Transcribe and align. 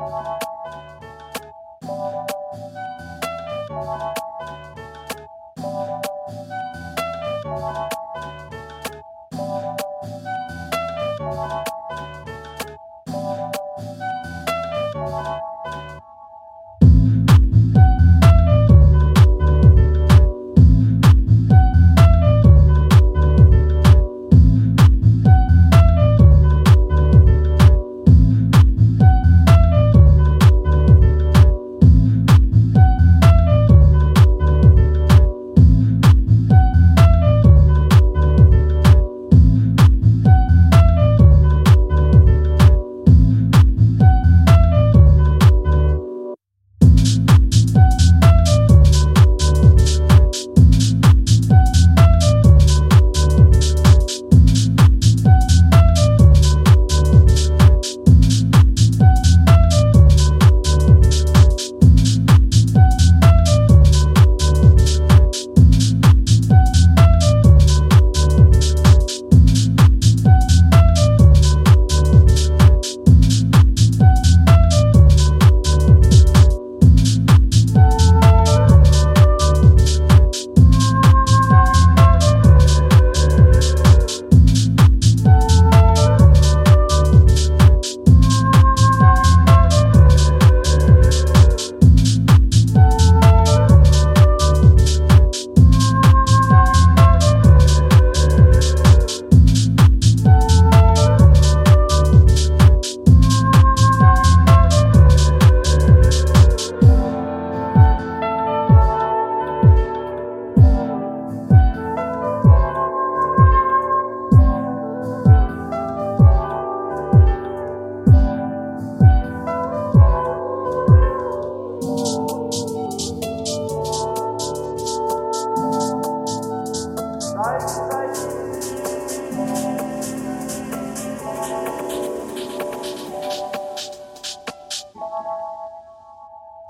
Thank 0.00 0.40
you. 6.50 6.59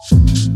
You 0.08 0.49